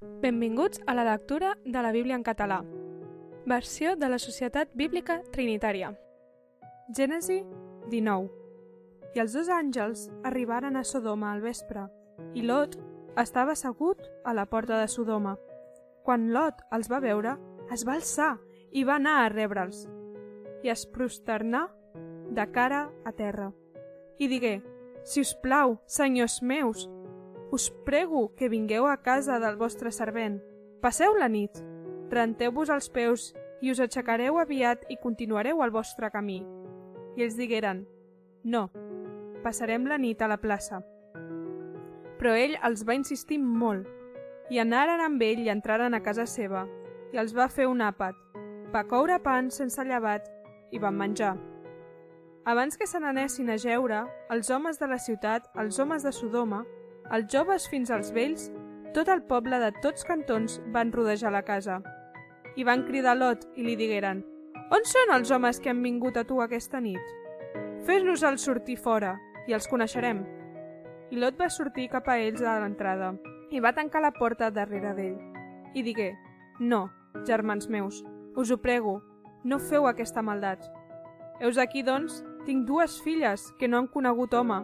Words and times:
Benvinguts 0.00 0.82
a 0.86 0.92
la 0.94 1.04
lectura 1.04 1.56
de 1.64 1.80
la 1.80 1.90
Bíblia 1.90 2.16
en 2.16 2.22
català. 2.22 2.62
Versió 3.46 3.96
de 3.96 4.10
la 4.10 4.18
Societat 4.18 4.68
Bíblica 4.74 5.22
Trinitària. 5.32 5.94
Gènesi 6.92 7.38
19. 7.88 8.28
I 9.14 9.22
els 9.24 9.32
dos 9.32 9.48
àngels 9.48 10.10
arribaren 10.22 10.76
a 10.76 10.84
Sodoma 10.84 11.32
al 11.32 11.40
vespre, 11.40 11.86
i 12.36 12.44
Lot 12.44 12.76
estava 13.16 13.56
assegut 13.56 14.02
a 14.24 14.34
la 14.36 14.44
porta 14.44 14.76
de 14.82 14.88
Sodoma. 14.92 15.38
Quan 16.04 16.28
Lot 16.34 16.60
els 16.76 16.92
va 16.92 17.00
veure, 17.00 17.38
es 17.72 17.86
va 17.88 17.96
alçar 17.96 18.34
i 18.72 18.84
va 18.84 18.98
anar 19.00 19.22
a 19.22 19.30
rebre'ls, 19.32 19.86
i 20.62 20.68
es 20.68 20.84
prosternà 20.84 21.70
de 22.36 22.46
cara 22.52 22.90
a 23.06 23.16
terra. 23.16 23.48
I 24.18 24.28
digué, 24.28 24.60
Si 25.06 25.20
us 25.20 25.36
plau, 25.38 25.76
senyors 25.86 26.42
meus, 26.42 26.88
us 27.50 27.70
prego 27.84 28.34
que 28.34 28.48
vingueu 28.48 28.86
a 28.86 28.96
casa 29.02 29.38
del 29.38 29.56
vostre 29.56 29.92
servent. 29.92 30.40
Passeu 30.82 31.14
la 31.14 31.28
nit, 31.28 31.62
renteu-vos 32.10 32.70
els 32.70 32.88
peus 32.90 33.32
i 33.62 33.70
us 33.72 33.80
aixecareu 33.80 34.38
aviat 34.38 34.84
i 34.90 34.98
continuareu 35.02 35.62
el 35.64 35.72
vostre 35.74 36.10
camí. 36.10 36.42
I 37.16 37.24
ells 37.24 37.36
digueren, 37.38 37.86
no, 38.44 38.68
passarem 39.42 39.86
la 39.86 39.98
nit 39.98 40.22
a 40.22 40.28
la 40.28 40.40
plaça. 40.42 40.82
Però 42.18 42.32
ell 42.34 42.56
els 42.64 42.84
va 42.86 42.96
insistir 42.96 43.38
molt, 43.38 43.86
i 44.50 44.60
anaren 44.62 45.02
amb 45.02 45.22
ell 45.22 45.42
i 45.42 45.50
entraren 45.50 45.94
a 45.94 46.02
casa 46.02 46.26
seva, 46.26 46.66
i 47.12 47.18
els 47.18 47.34
va 47.34 47.48
fer 47.48 47.66
un 47.70 47.82
àpat. 47.82 48.16
Va 48.72 48.86
coure 48.90 49.18
pan 49.22 49.50
sense 49.50 49.82
llevat 49.86 50.26
i 50.74 50.78
van 50.82 50.96
menjar. 50.98 51.36
Abans 52.46 52.76
que 52.78 52.86
se 52.86 53.00
n'anessin 53.02 53.50
a 53.50 53.56
jeure, 53.58 54.04
els 54.30 54.50
homes 54.50 54.78
de 54.78 54.86
la 54.86 54.98
ciutat, 55.02 55.48
els 55.58 55.80
homes 55.82 56.04
de 56.06 56.12
Sodoma, 56.14 56.64
els 57.12 57.28
joves 57.32 57.68
fins 57.70 57.90
als 57.94 58.10
vells, 58.14 58.48
tot 58.94 59.08
el 59.12 59.22
poble 59.28 59.58
de 59.62 59.70
tots 59.82 60.06
cantons 60.08 60.58
van 60.74 60.92
rodejar 60.92 61.30
la 61.32 61.44
casa. 61.46 61.80
I 62.56 62.64
van 62.64 62.86
cridar 62.86 63.12
a 63.12 63.18
Lot 63.18 63.44
i 63.54 63.66
li 63.66 63.76
digueren 63.76 64.24
«On 64.72 64.86
són 64.88 65.12
els 65.14 65.30
homes 65.30 65.60
que 65.62 65.70
han 65.70 65.82
vingut 65.84 66.16
a 66.16 66.24
tu 66.26 66.40
aquesta 66.42 66.80
nit? 66.80 67.12
Fes-los-els 67.86 68.42
sortir 68.48 68.78
fora 68.80 69.14
i 69.46 69.54
els 69.54 69.68
coneixerem». 69.70 70.24
I 71.10 71.20
Lot 71.22 71.36
va 71.38 71.50
sortir 71.52 71.90
cap 71.92 72.08
a 72.08 72.16
ells 72.18 72.42
a 72.42 72.56
l'entrada 72.58 73.12
i 73.54 73.60
va 73.62 73.74
tancar 73.76 74.02
la 74.02 74.14
porta 74.16 74.50
darrere 74.50 74.94
d'ell. 74.96 75.18
I 75.74 75.84
digué 75.86 76.14
«No, 76.58 76.88
germans 77.28 77.68
meus, 77.68 78.02
us 78.34 78.50
ho 78.50 78.58
prego, 78.58 79.02
no 79.44 79.60
feu 79.60 79.86
aquesta 79.86 80.22
maldat. 80.22 80.64
Heus 81.38 81.58
aquí, 81.58 81.84
doncs, 81.84 82.24
tinc 82.46 82.66
dues 82.66 82.96
filles 83.04 83.44
que 83.60 83.68
no 83.68 83.78
han 83.78 83.86
conegut 83.92 84.34
home. 84.34 84.62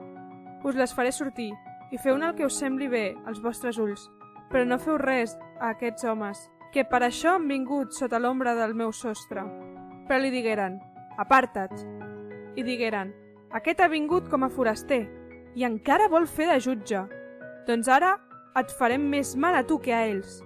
Us 0.65 0.75
les 0.79 0.95
faré 0.97 1.13
sortir 1.13 1.53
i 1.93 2.01
feu-ne 2.01 2.31
el 2.31 2.35
que 2.35 2.47
us 2.49 2.57
sembli 2.59 2.89
bé 2.89 3.05
als 3.29 3.43
vostres 3.45 3.79
ulls, 3.79 4.09
però 4.51 4.65
no 4.67 4.81
feu 4.81 4.99
res 4.99 5.37
a 5.61 5.73
aquests 5.75 6.09
homes, 6.09 6.41
que 6.73 6.87
per 6.89 7.03
això 7.05 7.37
han 7.37 7.47
vingut 7.49 7.93
sota 7.93 8.19
l'ombra 8.19 8.57
del 8.57 8.75
meu 8.75 8.93
sostre. 8.97 9.45
Però 10.09 10.19
li 10.19 10.33
digueren, 10.33 10.81
aparta't. 11.21 11.85
I 12.57 12.65
digueren, 12.65 13.13
aquest 13.53 13.81
ha 13.81 13.93
vingut 13.93 14.29
com 14.33 14.45
a 14.45 14.51
foraster 14.51 15.05
i 15.55 15.69
encara 15.69 16.09
vol 16.09 16.27
fer 16.27 16.49
de 16.49 16.59
jutge. 16.65 17.05
Doncs 17.69 17.89
ara 17.89 18.17
et 18.59 18.73
farem 18.81 19.05
més 19.13 19.37
mal 19.37 19.57
a 19.57 19.65
tu 19.69 19.79
que 19.79 19.95
a 19.95 20.05
ells. 20.09 20.41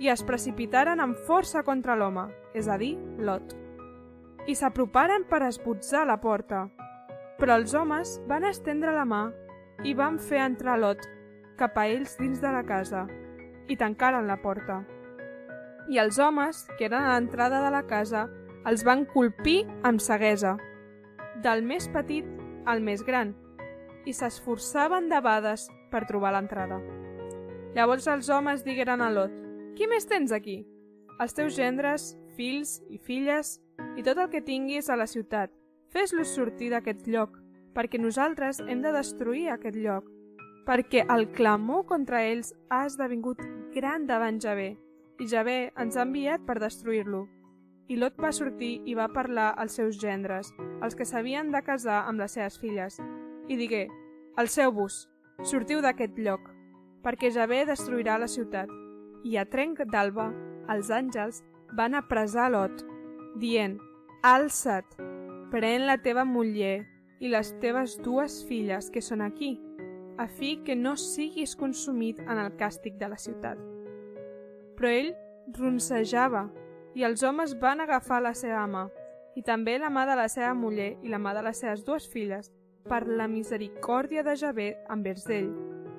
I 0.00 0.08
es 0.08 0.24
precipitaren 0.24 1.00
amb 1.00 1.20
força 1.28 1.62
contra 1.62 1.96
l'home, 1.96 2.30
és 2.56 2.68
a 2.68 2.80
dir, 2.80 2.96
Lot 3.20 3.60
i 4.48 4.56
s'aproparen 4.56 5.26
per 5.28 5.42
esbotzar 5.46 6.06
la 6.08 6.18
porta. 6.20 6.66
Però 7.38 7.56
els 7.56 7.74
homes 7.74 8.18
van 8.28 8.44
estendre 8.48 8.92
la 8.96 9.06
mà 9.08 9.22
i 9.84 9.94
van 9.96 10.18
fer 10.20 10.42
entrar 10.44 10.78
Lot 10.78 11.06
cap 11.60 11.76
a 11.78 11.86
ells 11.88 12.16
dins 12.20 12.40
de 12.40 12.50
la 12.52 12.62
casa 12.68 13.06
i 13.70 13.76
tancaren 13.80 14.26
la 14.28 14.36
porta. 14.42 14.80
I 15.90 15.98
els 16.02 16.18
homes, 16.20 16.66
que 16.76 16.86
eren 16.88 17.02
a 17.02 17.14
l'entrada 17.14 17.62
de 17.64 17.70
la 17.72 17.82
casa, 17.88 18.26
els 18.68 18.84
van 18.84 19.06
colpir 19.08 19.64
amb 19.86 20.02
ceguesa, 20.04 20.56
del 21.42 21.64
més 21.64 21.88
petit 21.88 22.26
al 22.68 22.82
més 22.84 23.02
gran, 23.06 23.32
i 24.04 24.12
s'esforçaven 24.12 25.08
de 25.08 25.20
bades 25.24 25.68
per 25.90 26.04
trobar 26.08 26.34
l'entrada. 26.34 26.80
Llavors 27.74 28.08
els 28.10 28.28
homes 28.28 28.64
digueren 28.66 29.00
a 29.00 29.10
Lot, 29.14 29.32
«Qui 29.76 29.86
més 29.88 30.04
tens 30.04 30.32
aquí? 30.32 30.60
Els 31.20 31.32
teus 31.32 31.54
gendres, 31.56 32.10
fills 32.36 32.80
i 32.90 32.98
filles 32.98 33.58
i 33.96 34.04
tot 34.04 34.18
el 34.18 34.28
que 34.32 34.42
tinguis 34.44 34.90
a 34.90 34.96
la 34.98 35.06
ciutat. 35.08 35.52
Fes-los 35.90 36.34
sortir 36.36 36.70
d'aquest 36.74 37.06
lloc, 37.08 37.39
perquè 37.80 37.96
nosaltres 37.96 38.58
hem 38.68 38.82
de 38.84 38.90
destruir 38.92 39.46
aquest 39.48 39.76
lloc, 39.80 40.04
perquè 40.68 41.06
el 41.08 41.30
clamor 41.32 41.86
contra 41.88 42.18
ells 42.28 42.50
ha 42.68 42.82
esdevingut 42.84 43.40
gran 43.72 44.04
davant 44.04 44.36
Javé, 44.36 44.74
i 45.16 45.28
Javé 45.30 45.70
ens 45.80 45.96
ha 45.96 46.04
enviat 46.04 46.44
per 46.44 46.58
destruir-lo. 46.60 47.22
I 47.88 47.96
Lot 47.96 48.20
va 48.20 48.34
sortir 48.36 48.82
i 48.84 48.98
va 48.98 49.08
parlar 49.08 49.54
als 49.56 49.78
seus 49.80 49.96
gendres, 49.96 50.52
els 50.84 50.94
que 50.94 51.08
s'havien 51.08 51.48
de 51.54 51.64
casar 51.64 52.02
amb 52.04 52.20
les 52.20 52.36
seves 52.36 52.60
filles, 52.60 53.00
i 53.48 53.56
digué, 53.56 53.86
Alceu-vos, 54.36 55.06
sortiu 55.40 55.80
d'aquest 55.80 56.20
lloc, 56.20 56.52
perquè 57.00 57.32
Javé 57.32 57.64
destruirà 57.64 58.20
la 58.20 58.28
ciutat. 58.28 58.68
I 59.24 59.40
a 59.40 59.48
trenc 59.48 59.80
d'alba, 59.88 60.28
els 60.68 60.92
àngels 60.92 61.40
van 61.80 61.96
apressar 61.96 62.52
Lot, 62.52 62.84
dient, 63.40 63.80
Alça't, 64.20 65.00
pren 65.48 65.88
la 65.88 65.96
teva 65.96 66.28
muller 66.28 66.82
i 67.20 67.28
les 67.28 67.52
teves 67.60 67.98
dues 68.00 68.40
filles 68.48 68.88
que 68.90 69.02
són 69.04 69.20
aquí, 69.20 69.58
a 70.18 70.26
fi 70.28 70.56
que 70.64 70.74
no 70.76 70.96
siguis 70.96 71.54
consumit 71.56 72.18
en 72.24 72.38
el 72.38 72.54
càstig 72.60 72.96
de 73.00 73.08
la 73.12 73.18
ciutat. 73.20 73.60
Però 74.76 74.88
ell 74.88 75.12
ronsejava, 75.56 76.48
i 76.96 77.04
els 77.06 77.22
homes 77.22 77.54
van 77.60 77.84
agafar 77.84 78.22
la 78.24 78.34
seva 78.34 78.64
mà, 78.66 78.88
i 79.36 79.44
també 79.46 79.78
la 79.78 79.92
mà 79.92 80.06
de 80.08 80.16
la 80.18 80.26
seva 80.32 80.54
muller 80.56 80.96
i 81.04 81.12
la 81.12 81.20
mà 81.22 81.34
de 81.36 81.44
les 81.46 81.60
seves 81.60 81.84
dues 81.84 82.08
filles, 82.08 82.50
per 82.88 83.04
la 83.06 83.28
misericòrdia 83.28 84.24
de 84.26 84.34
Javé 84.36 84.70
envers 84.90 85.26
d'ell, 85.28 85.52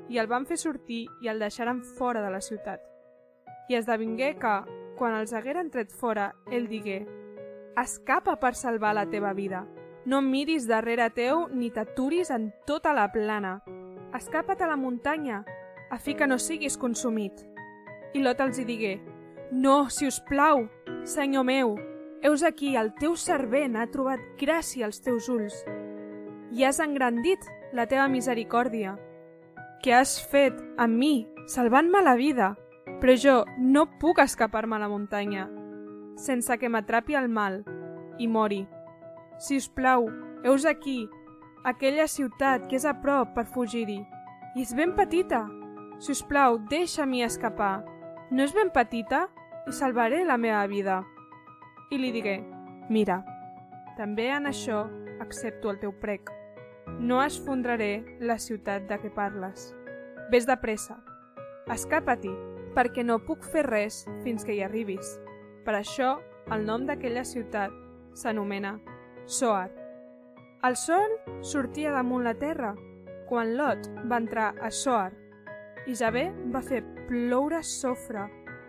i 0.09 0.17
el 0.19 0.27
van 0.27 0.45
fer 0.49 0.57
sortir 0.57 1.05
i 1.21 1.29
el 1.31 1.39
deixaren 1.39 1.83
fora 1.97 2.23
de 2.25 2.31
la 2.33 2.41
ciutat. 2.41 2.81
I 3.69 3.77
esdevingué 3.77 4.33
que, 4.41 4.55
quan 4.97 5.15
els 5.15 5.33
hagueren 5.33 5.69
tret 5.71 5.93
fora, 5.93 6.31
ell 6.51 6.67
digué 6.67 7.05
Escapa 7.79 8.35
per 8.35 8.51
salvar 8.59 8.91
la 8.97 9.05
teva 9.09 9.31
vida. 9.33 9.63
No 10.05 10.21
miris 10.21 10.65
darrere 10.65 11.09
teu 11.13 11.45
ni 11.53 11.69
t'aturis 11.69 12.31
en 12.33 12.49
tota 12.65 12.93
la 12.97 13.11
plana. 13.13 13.59
Escapa't 14.17 14.63
a 14.63 14.67
la 14.67 14.75
muntanya, 14.75 15.43
a 15.91 15.99
fi 15.99 16.15
que 16.15 16.27
no 16.27 16.39
siguis 16.39 16.77
consumit. 16.77 17.45
I 18.13 18.23
Lot 18.25 18.41
els 18.41 18.57
hi 18.59 18.65
digué, 18.65 18.95
No, 19.51 19.89
si 19.89 20.07
us 20.07 20.21
plau, 20.27 20.65
senyor 21.03 21.43
meu, 21.43 21.75
heus 22.23 22.43
aquí, 22.43 22.75
el 22.79 22.93
teu 22.95 23.17
servent 23.19 23.75
ha 23.75 23.89
trobat 23.91 24.21
gràcia 24.39 24.87
als 24.87 25.01
teus 25.03 25.29
ulls. 25.29 25.61
I 26.51 26.65
has 26.65 26.79
engrandit 26.79 27.45
la 27.73 27.85
teva 27.87 28.07
misericòrdia. 28.07 28.97
Què 29.83 29.95
has 29.95 30.17
fet 30.31 30.57
amb 30.77 30.97
mi, 30.97 31.27
salvant-me 31.47 32.01
la 32.01 32.15
vida? 32.15 32.55
Però 33.01 33.15
jo 33.17 33.37
no 33.57 33.87
puc 33.99 34.19
escapar-me 34.23 34.77
a 34.77 34.83
la 34.83 34.89
muntanya, 34.89 35.47
sense 36.15 36.57
que 36.57 36.69
m'atrapi 36.69 37.17
el 37.17 37.29
mal 37.29 37.63
i 38.19 38.27
mori. 38.27 38.65
Si 39.41 39.57
us 39.57 39.67
plau, 39.73 40.05
heus 40.43 40.67
aquí, 40.69 41.09
aquella 41.65 42.05
ciutat 42.05 42.67
que 42.69 42.77
és 42.77 42.83
a 42.85 42.93
prop 43.01 43.31
per 43.33 43.47
fugir-hi. 43.49 43.97
I 44.53 44.61
és 44.61 44.73
ben 44.77 44.91
petita. 44.93 45.47
Si 45.97 46.13
us 46.13 46.21
plau, 46.29 46.59
deixa-m'hi 46.69 47.23
escapar. 47.25 47.79
No 48.29 48.45
és 48.45 48.53
ben 48.53 48.69
petita? 48.69 49.23
I 49.65 49.73
salvaré 49.73 50.19
la 50.29 50.37
meva 50.37 50.61
vida. 50.69 50.99
I 51.89 51.97
li 51.97 52.11
digué, 52.13 52.35
mira, 52.93 53.23
també 53.97 54.29
en 54.29 54.45
això 54.45 54.83
accepto 55.25 55.73
el 55.73 55.81
teu 55.81 55.95
prec. 56.05 56.29
No 57.01 57.23
esfondraré 57.25 58.19
la 58.21 58.37
ciutat 58.37 58.85
de 58.93 59.01
què 59.01 59.09
parles. 59.17 59.71
Ves 60.29 60.45
de 60.45 60.59
pressa, 60.61 60.99
escapa-t'hi, 61.65 62.37
perquè 62.77 63.01
no 63.01 63.23
puc 63.25 63.41
fer 63.41 63.65
res 63.65 64.03
fins 64.21 64.45
que 64.45 64.53
hi 64.53 64.61
arribis. 64.61 65.17
Per 65.65 65.73
això, 65.81 66.19
el 66.53 66.69
nom 66.69 66.85
d'aquella 66.85 67.25
ciutat 67.25 67.73
s'anomena 68.13 68.77
Soar. 69.31 69.71
El 70.67 70.75
sol 70.75 71.13
sortia 71.39 71.93
damunt 71.95 72.25
la 72.27 72.33
terra 72.35 72.73
quan 73.29 73.53
Lot 73.55 73.85
va 74.11 74.17
entrar 74.19 74.49
a 74.59 74.67
Soar 74.75 75.13
i 75.87 75.93
Javé 75.95 76.25
va 76.51 76.59
fer 76.59 76.81
ploure 77.07 77.61
sofre 77.63 78.25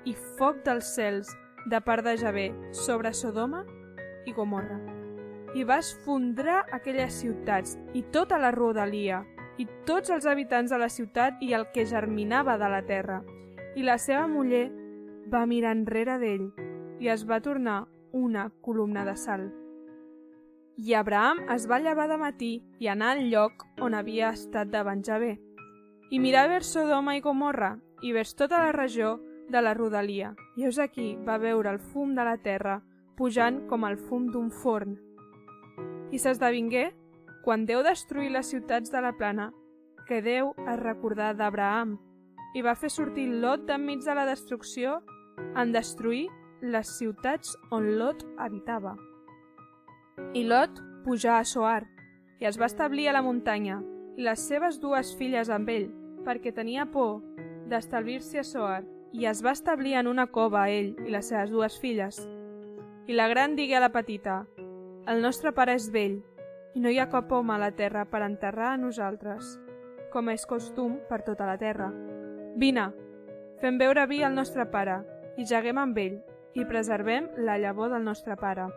i 0.06 0.12
foc 0.38 0.61
dels 0.62 0.93
cels 0.94 1.32
de 1.73 1.81
part 1.82 2.06
de 2.06 2.12
Javé 2.20 2.44
sobre 2.70 3.11
Sodoma 3.11 3.64
i 4.25 4.35
Gomorra. 4.37 4.79
I 5.59 5.67
va 5.67 5.81
esfondrar 5.82 6.61
aquelles 6.79 7.17
ciutats 7.25 7.75
i 7.99 8.05
tota 8.15 8.38
la 8.38 8.53
rodalia 8.55 9.25
i 9.58 9.67
tots 9.88 10.15
els 10.15 10.29
habitants 10.31 10.70
de 10.70 10.79
la 10.79 10.88
ciutat 10.94 11.43
i 11.43 11.56
el 11.58 11.67
que 11.75 11.88
germinava 11.91 12.55
de 12.62 12.69
la 12.70 12.85
terra. 12.87 13.19
I 13.75 13.82
la 13.82 13.99
seva 13.99 14.29
muller 14.31 14.69
va 15.26 15.43
mirar 15.43 15.75
enrere 15.75 16.20
d'ell 16.23 16.47
i 17.03 17.11
es 17.11 17.26
va 17.26 17.41
tornar 17.43 17.81
una 18.12 18.47
columna 18.62 19.03
de 19.05 19.17
sal. 19.19 19.50
I 20.77 20.95
Abraham 20.95 21.43
es 21.53 21.67
va 21.69 21.81
llevar 21.81 22.09
de 22.09 22.17
matí 22.17 22.53
i 22.81 22.89
anar 22.89 23.11
al 23.13 23.27
lloc 23.31 23.67
on 23.81 23.95
havia 23.95 24.31
estat 24.33 24.71
davant 24.73 25.03
Javé. 25.05 25.35
I 26.11 26.19
mirar 26.19 26.47
vers 26.49 26.73
Sodoma 26.73 27.17
i 27.17 27.21
Gomorra 27.21 27.75
i 28.03 28.13
vers 28.13 28.35
tota 28.35 28.63
la 28.65 28.73
regió 28.73 29.19
de 29.53 29.61
la 29.61 29.75
rodalia, 29.75 30.33
i 30.57 30.65
heus 30.65 30.79
aquí 30.81 31.15
va 31.27 31.37
veure 31.39 31.71
el 31.71 31.79
fum 31.79 32.15
de 32.17 32.25
la 32.25 32.39
terra 32.41 32.81
pujant 33.17 33.67
com 33.69 33.85
el 33.85 33.99
fum 34.01 34.31
d'un 34.33 34.49
forn. 34.51 34.97
I 36.11 36.19
s'esdevingué, 36.19 36.89
quan 37.45 37.67
Déu 37.69 37.83
destruí 37.85 38.31
les 38.33 38.49
ciutats 38.49 38.91
de 38.91 39.01
la 39.05 39.13
plana, 39.13 39.51
que 40.09 40.23
Déu 40.25 40.55
es 40.65 40.81
recordà 40.81 41.33
d'Abraham 41.37 41.99
i 42.57 42.65
va 42.65 42.77
fer 42.77 42.91
sortir 42.91 43.29
Lot 43.45 43.69
d'enmig 43.69 44.05
de 44.05 44.17
la 44.17 44.27
destrucció 44.29 45.01
en 45.57 45.73
destruir 45.73 46.27
les 46.63 46.97
ciutats 46.99 47.57
on 47.71 47.95
Lot 47.99 48.25
habitava. 48.39 48.97
I 50.35 50.44
Lot 50.44 50.81
pujà 51.06 51.38
a 51.41 51.44
Soar 51.49 51.87
i 52.41 52.44
es 52.44 52.59
va 52.61 52.67
establir 52.69 53.06
a 53.09 53.14
la 53.17 53.23
muntanya 53.25 53.79
i 54.20 54.26
les 54.26 54.43
seves 54.44 54.76
dues 54.81 55.14
filles 55.17 55.49
amb 55.49 55.70
ell, 55.73 55.87
perquè 56.26 56.53
tenia 56.53 56.85
por 56.85 57.23
d'establir-se 57.70 58.43
a 58.43 58.44
Soar 58.44 58.82
i 59.17 59.25
es 59.31 59.41
va 59.44 59.55
establir 59.56 59.94
en 59.97 60.11
una 60.11 60.26
cova 60.29 60.67
ell 60.69 60.93
i 61.06 61.14
les 61.14 61.31
seves 61.32 61.53
dues 61.53 61.79
filles. 61.81 62.20
I 63.09 63.17
la 63.17 63.29
gran 63.29 63.56
digué 63.56 63.79
a 63.79 63.81
la 63.81 63.93
petita, 63.93 64.43
el 65.09 65.23
nostre 65.25 65.55
pare 65.56 65.79
és 65.81 65.88
vell 65.94 66.20
i 66.76 66.85
no 66.85 66.93
hi 66.93 67.00
ha 67.00 67.08
cap 67.08 67.32
home 67.32 67.55
a 67.55 67.61
la 67.62 67.73
terra 67.73 68.05
per 68.05 68.20
enterrar 68.26 68.75
a 68.75 68.81
nosaltres, 68.81 69.56
com 70.12 70.29
és 70.29 70.44
costum 70.44 70.99
per 71.08 71.23
tota 71.25 71.49
la 71.49 71.56
terra. 71.56 71.88
Vine, 72.61 72.91
fem 73.65 73.81
veure 73.81 74.05
vi 74.12 74.20
al 74.23 74.37
nostre 74.37 74.69
pare 74.69 75.00
i 75.41 75.49
jaguem 75.49 75.81
amb 75.81 76.05
ell 76.05 76.20
i 76.53 76.69
preservem 76.69 77.32
la 77.38 77.56
llavor 77.56 77.88
del 77.97 78.05
nostre 78.05 78.37
pare. 78.37 78.69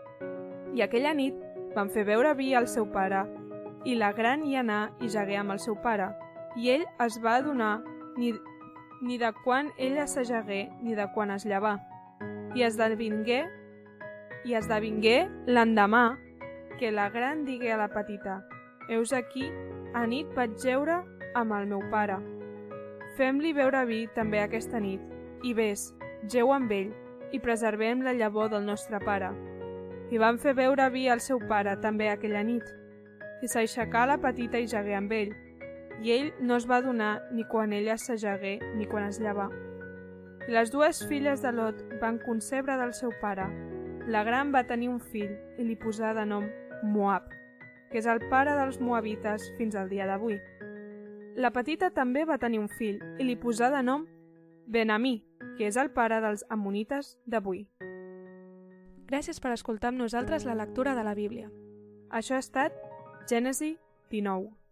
I 0.75 0.83
aquella 0.83 1.13
nit 1.15 1.35
van 1.75 1.89
fer 1.89 2.03
veure 2.07 2.33
vi 2.35 2.53
al 2.53 2.67
seu 2.67 2.87
pare 2.91 3.23
i 3.85 3.95
la 3.95 4.11
gran 4.17 4.43
hi 4.43 4.57
anà 4.59 4.89
i 4.99 5.07
jagué 5.13 5.37
amb 5.39 5.53
el 5.55 5.61
seu 5.63 5.77
pare. 5.79 6.09
I 6.59 6.71
ell 6.73 6.85
es 7.05 7.19
va 7.23 7.37
adonar 7.39 7.79
ni 8.17 8.33
ni 9.05 9.17
de 9.17 9.31
quan 9.43 9.69
ella 9.77 10.07
s'ajagué 10.07 10.69
ni 10.81 10.95
de 10.95 11.05
quan 11.13 11.31
es 11.31 11.45
llevà. 11.45 11.75
I 12.55 12.63
esdevingué, 12.63 13.43
i 14.45 14.55
esdevingué 14.55 15.27
l'endemà 15.45 16.17
que 16.79 16.91
la 16.91 17.09
gran 17.09 17.43
digué 17.45 17.73
a 17.73 17.77
la 17.77 17.89
petita 17.91 18.41
«Heus 18.89 19.13
aquí, 19.13 19.47
a 19.93 20.05
nit 20.07 20.31
vaig 20.35 20.57
jeure 20.61 21.01
amb 21.35 21.53
el 21.57 21.67
meu 21.67 21.81
pare. 21.91 22.19
Fem-li 23.17 23.53
beure 23.53 23.85
vi 23.85 24.05
també 24.15 24.41
aquesta 24.41 24.79
nit, 24.79 25.01
i 25.43 25.53
vés, 25.53 25.89
geu 26.29 26.51
amb 26.53 26.71
ell, 26.71 26.91
i 27.31 27.39
preservem 27.39 28.03
la 28.05 28.13
llavor 28.13 28.49
del 28.49 28.65
nostre 28.65 28.99
pare». 29.03 29.33
I 30.11 30.19
van 30.21 30.37
fer 30.37 30.53
beure 30.53 30.89
vi 30.93 31.07
al 31.09 31.21
seu 31.23 31.39
pare 31.49 31.75
també 31.81 32.09
aquella 32.09 32.43
nit. 32.45 32.65
I 33.41 33.49
s'aixecà 33.49 34.05
la 34.05 34.19
petita 34.21 34.61
i 34.61 34.67
jagué 34.69 34.95
amb 34.97 35.11
ell, 35.11 35.33
i 36.03 36.11
ell 36.11 36.31
no 36.41 36.57
es 36.59 36.67
va 36.69 36.81
donar 36.81 37.21
ni 37.31 37.45
quan 37.49 37.73
ella 37.73 37.97
s'ajagué 37.97 38.59
ni 38.75 38.85
quan 38.85 39.07
es 39.07 39.19
llevà. 39.21 39.47
I 40.45 40.53
les 40.53 40.71
dues 40.71 41.01
filles 41.09 41.41
de 41.41 41.51
Lot 41.51 41.81
van 42.01 42.19
concebre 42.21 42.77
del 42.77 42.93
seu 42.93 43.13
pare. 43.21 43.47
La 44.07 44.23
gran 44.23 44.51
va 44.53 44.65
tenir 44.67 44.89
un 44.91 44.99
fill 44.99 45.31
i 45.57 45.65
li 45.65 45.77
posà 45.79 46.13
de 46.13 46.25
nom 46.29 46.45
Moab, 46.83 47.31
que 47.89 47.97
és 47.97 48.05
el 48.05 48.21
pare 48.29 48.53
dels 48.53 48.77
moabites 48.79 49.47
fins 49.57 49.75
al 49.75 49.89
dia 49.89 50.05
d'avui. 50.05 50.37
La 51.35 51.51
petita 51.51 51.89
també 51.89 52.23
va 52.25 52.37
tenir 52.37 52.61
un 52.61 52.69
fill 52.77 53.01
i 53.19 53.25
li 53.25 53.35
posà 53.35 53.71
de 53.73 53.81
nom 53.83 54.05
Benamí, 54.67 55.17
que 55.57 55.67
és 55.67 55.77
el 55.77 55.91
pare 55.93 56.21
dels 56.21 56.45
ammonites 56.49 57.17
d'avui. 57.25 57.65
Gràcies 59.05 59.37
per 59.39 59.51
escoltar 59.53 59.91
amb 59.91 60.01
nosaltres 60.01 60.45
la 60.49 60.55
lectura 60.57 60.95
de 60.97 61.03
la 61.05 61.13
Bíblia. 61.13 61.51
Això 62.09 62.35
ha 62.37 62.41
estat 62.41 62.73
Gènesi 63.29 63.75
19. 64.09 64.64